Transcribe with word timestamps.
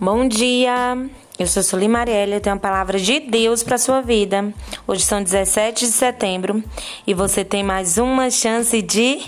Bom 0.00 0.28
dia, 0.28 1.10
eu 1.40 1.48
sou 1.48 1.60
Sueli 1.60 1.88
Marielle, 1.88 2.38
tenho 2.38 2.54
uma 2.54 2.60
palavra 2.60 3.00
de 3.00 3.18
Deus 3.18 3.64
para 3.64 3.76
sua 3.76 4.00
vida. 4.00 4.54
Hoje 4.86 5.02
são 5.02 5.20
17 5.20 5.86
de 5.86 5.90
setembro 5.90 6.62
e 7.04 7.12
você 7.12 7.44
tem 7.44 7.64
mais 7.64 7.98
uma 7.98 8.30
chance 8.30 8.80
de 8.80 9.20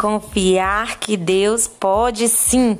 confiar 0.00 1.00
que 1.00 1.16
Deus 1.16 1.66
pode 1.66 2.28
sim 2.28 2.78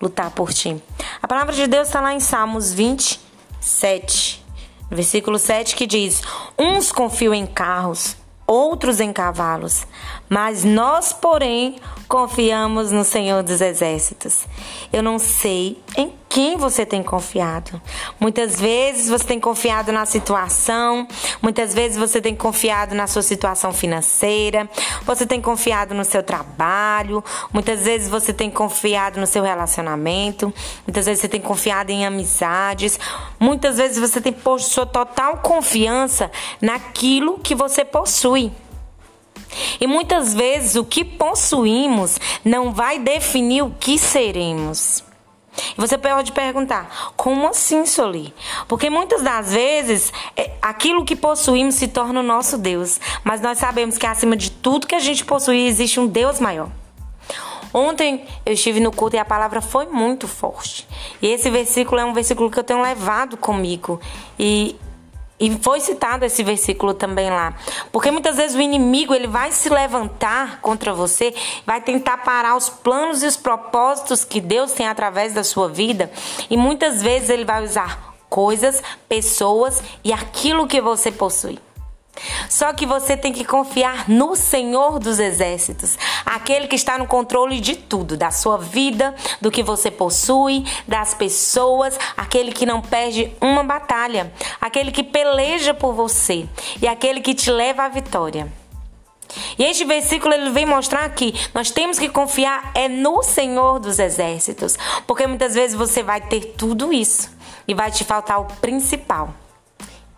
lutar 0.00 0.30
por 0.30 0.50
ti. 0.50 0.82
A 1.20 1.28
palavra 1.28 1.54
de 1.54 1.66
Deus 1.66 1.88
está 1.88 2.00
lá 2.00 2.14
em 2.14 2.20
Salmos 2.20 2.72
27, 2.72 4.42
versículo 4.90 5.38
7, 5.38 5.76
que 5.76 5.86
diz: 5.86 6.22
Uns 6.58 6.90
confiam 6.90 7.34
em 7.34 7.44
carros, 7.44 8.16
outros 8.46 8.98
em 8.98 9.12
cavalos, 9.12 9.86
mas 10.26 10.64
nós, 10.64 11.12
porém, 11.12 11.76
confiamos 12.08 12.90
no 12.90 13.04
Senhor 13.04 13.42
dos 13.42 13.60
Exércitos. 13.60 14.46
Eu 14.90 15.02
não 15.02 15.18
sei 15.18 15.78
em 15.98 16.18
quem 16.30 16.56
você 16.56 16.86
tem 16.86 17.02
confiado. 17.02 17.82
Muitas 18.20 18.60
vezes 18.60 19.08
você 19.08 19.24
tem 19.24 19.40
confiado 19.40 19.90
na 19.90 20.06
situação, 20.06 21.06
muitas 21.42 21.74
vezes 21.74 21.98
você 21.98 22.20
tem 22.20 22.36
confiado 22.36 22.94
na 22.94 23.08
sua 23.08 23.20
situação 23.20 23.72
financeira, 23.72 24.70
você 25.04 25.26
tem 25.26 25.40
confiado 25.40 25.92
no 25.92 26.04
seu 26.04 26.22
trabalho, 26.22 27.22
muitas 27.52 27.82
vezes 27.82 28.08
você 28.08 28.32
tem 28.32 28.48
confiado 28.48 29.18
no 29.18 29.26
seu 29.26 29.42
relacionamento, 29.42 30.54
muitas 30.86 31.06
vezes 31.06 31.20
você 31.20 31.28
tem 31.28 31.40
confiado 31.40 31.90
em 31.90 32.06
amizades, 32.06 32.96
muitas 33.40 33.76
vezes 33.76 33.98
você 33.98 34.20
tem 34.20 34.32
posto 34.32 34.70
sua 34.70 34.86
total 34.86 35.38
confiança 35.38 36.30
naquilo 36.62 37.40
que 37.40 37.56
você 37.56 37.84
possui. 37.84 38.52
E 39.80 39.86
muitas 39.88 40.32
vezes 40.32 40.76
o 40.76 40.84
que 40.84 41.04
possuímos 41.04 42.20
não 42.44 42.72
vai 42.72 43.00
definir 43.00 43.62
o 43.62 43.74
que 43.80 43.98
seremos. 43.98 45.09
Você 45.80 45.96
pode 45.96 46.32
perguntar, 46.32 47.14
como 47.16 47.48
assim, 47.48 47.86
Soli? 47.86 48.34
Porque 48.68 48.90
muitas 48.90 49.22
das 49.22 49.54
vezes 49.54 50.12
é, 50.36 50.50
aquilo 50.60 51.06
que 51.06 51.16
possuímos 51.16 51.76
se 51.76 51.88
torna 51.88 52.20
o 52.20 52.22
nosso 52.22 52.58
Deus. 52.58 53.00
Mas 53.24 53.40
nós 53.40 53.56
sabemos 53.56 53.96
que 53.96 54.06
acima 54.06 54.36
de 54.36 54.50
tudo 54.50 54.86
que 54.86 54.94
a 54.94 55.00
gente 55.00 55.24
possui 55.24 55.66
existe 55.66 55.98
um 55.98 56.06
Deus 56.06 56.38
maior. 56.38 56.68
Ontem 57.72 58.26
eu 58.44 58.52
estive 58.52 58.78
no 58.78 58.92
culto 58.92 59.16
e 59.16 59.18
a 59.18 59.24
palavra 59.24 59.62
foi 59.62 59.86
muito 59.86 60.28
forte. 60.28 60.86
E 61.22 61.28
esse 61.28 61.48
versículo 61.48 61.98
é 61.98 62.04
um 62.04 62.12
versículo 62.12 62.50
que 62.50 62.58
eu 62.58 62.64
tenho 62.64 62.82
levado 62.82 63.38
comigo. 63.38 63.98
E 64.38 64.76
e 65.40 65.58
foi 65.62 65.80
citado 65.80 66.24
esse 66.24 66.44
versículo 66.44 66.92
também 66.92 67.30
lá. 67.30 67.54
Porque 67.90 68.10
muitas 68.10 68.36
vezes 68.36 68.54
o 68.54 68.60
inimigo 68.60 69.14
ele 69.14 69.26
vai 69.26 69.50
se 69.50 69.70
levantar 69.70 70.60
contra 70.60 70.92
você, 70.92 71.34
vai 71.64 71.80
tentar 71.80 72.18
parar 72.18 72.56
os 72.56 72.68
planos 72.68 73.22
e 73.22 73.26
os 73.26 73.36
propósitos 73.36 74.24
que 74.24 74.40
Deus 74.40 74.72
tem 74.72 74.86
através 74.86 75.32
da 75.32 75.42
sua 75.42 75.68
vida. 75.68 76.12
E 76.50 76.56
muitas 76.56 77.02
vezes 77.02 77.30
ele 77.30 77.44
vai 77.44 77.64
usar 77.64 78.14
coisas, 78.28 78.82
pessoas 79.08 79.82
e 80.04 80.12
aquilo 80.12 80.66
que 80.66 80.80
você 80.80 81.10
possui. 81.10 81.58
Só 82.48 82.72
que 82.72 82.84
você 82.84 83.16
tem 83.16 83.32
que 83.32 83.44
confiar 83.44 84.08
no 84.08 84.34
Senhor 84.34 84.98
dos 84.98 85.18
Exércitos, 85.18 85.96
aquele 86.26 86.66
que 86.66 86.76
está 86.76 86.98
no 86.98 87.06
controle 87.06 87.60
de 87.60 87.76
tudo, 87.76 88.16
da 88.16 88.30
sua 88.30 88.58
vida, 88.58 89.14
do 89.40 89.50
que 89.50 89.62
você 89.62 89.90
possui, 89.90 90.64
das 90.86 91.14
pessoas, 91.14 91.98
aquele 92.16 92.52
que 92.52 92.66
não 92.66 92.80
perde 92.80 93.32
uma 93.40 93.62
batalha, 93.62 94.32
aquele 94.60 94.90
que 94.90 95.02
peleja 95.02 95.72
por 95.72 95.94
você 95.94 96.46
e 96.82 96.88
aquele 96.88 97.20
que 97.20 97.34
te 97.34 97.50
leva 97.50 97.84
à 97.84 97.88
vitória. 97.88 98.52
E 99.56 99.64
este 99.64 99.84
versículo 99.84 100.34
ele 100.34 100.50
vem 100.50 100.66
mostrar 100.66 101.08
que 101.10 101.32
nós 101.54 101.70
temos 101.70 101.98
que 101.98 102.08
confiar 102.08 102.72
é 102.74 102.88
no 102.88 103.22
Senhor 103.22 103.78
dos 103.78 104.00
Exércitos, 104.00 104.76
porque 105.06 105.26
muitas 105.26 105.54
vezes 105.54 105.76
você 105.76 106.02
vai 106.02 106.20
ter 106.20 106.54
tudo 106.56 106.92
isso 106.92 107.30
e 107.68 107.74
vai 107.74 107.92
te 107.92 108.04
faltar 108.04 108.40
o 108.40 108.46
principal 108.60 109.32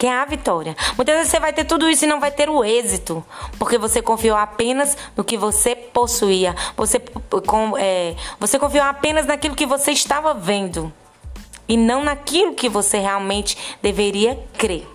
que 0.03 0.07
é 0.09 0.13
a 0.13 0.25
vitória. 0.25 0.77
Muitas 0.97 1.15
vezes 1.15 1.31
você 1.31 1.39
vai 1.39 1.53
ter 1.53 1.65
tudo 1.65 1.89
isso 1.89 2.05
e 2.05 2.09
não 2.09 2.19
vai 2.19 2.33
ter 2.33 2.51
o 2.51 2.65
êxito, 2.65 3.25
porque 3.57 3.79
você 3.79 4.03
confiou 4.03 4.37
apenas 4.37 4.99
no 5.17 5.23
que 5.23 5.37
você 5.37 5.77
possuía. 5.77 6.57
Você, 6.77 6.99
com, 7.47 7.79
é, 7.79 8.17
você 8.41 8.59
confiou 8.59 8.85
apenas 8.85 9.27
naquilo 9.27 9.55
que 9.55 9.65
você 9.65 9.93
estava 9.93 10.35
vendo 10.35 10.93
e 11.69 11.77
não 11.77 12.03
naquilo 12.03 12.53
que 12.53 12.69
você 12.69 12.99
realmente 12.99 13.57
deveria 13.81 14.37
crer. 14.59 14.92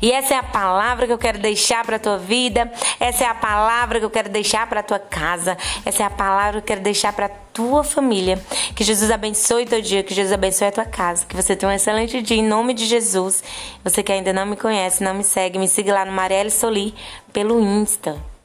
E 0.00 0.12
essa 0.12 0.34
é 0.34 0.36
a 0.36 0.42
palavra 0.42 1.06
que 1.06 1.12
eu 1.12 1.18
quero 1.18 1.38
deixar 1.38 1.84
para 1.84 1.98
tua 1.98 2.18
vida, 2.18 2.70
essa 3.00 3.24
é 3.24 3.26
a 3.26 3.34
palavra 3.34 3.98
que 3.98 4.04
eu 4.04 4.10
quero 4.10 4.28
deixar 4.28 4.66
para 4.68 4.82
tua 4.82 4.98
casa, 4.98 5.56
essa 5.84 6.02
é 6.02 6.06
a 6.06 6.10
palavra 6.10 6.60
que 6.60 6.64
eu 6.64 6.68
quero 6.68 6.80
deixar 6.80 7.12
para 7.12 7.28
tua 7.28 7.82
família. 7.82 8.40
Que 8.74 8.84
Jesus 8.84 9.10
abençoe 9.10 9.66
teu 9.66 9.80
dia, 9.80 10.02
que 10.02 10.14
Jesus 10.14 10.32
abençoe 10.32 10.68
a 10.68 10.72
tua 10.72 10.84
casa, 10.84 11.26
que 11.26 11.34
você 11.34 11.56
tenha 11.56 11.72
um 11.72 11.74
excelente 11.74 12.22
dia 12.22 12.36
em 12.36 12.46
nome 12.46 12.72
de 12.74 12.86
Jesus. 12.86 13.42
Você 13.82 14.02
que 14.02 14.12
ainda 14.12 14.32
não 14.32 14.46
me 14.46 14.56
conhece, 14.56 15.02
não 15.02 15.14
me 15.14 15.24
segue, 15.24 15.58
me 15.58 15.66
siga 15.66 15.92
lá 15.92 16.04
no 16.04 16.12
Marielle 16.12 16.50
Soli 16.50 16.94
pelo 17.32 17.60
Insta. 17.60 18.37